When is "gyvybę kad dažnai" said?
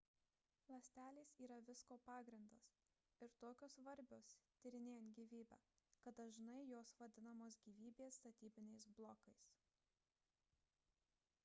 5.21-6.57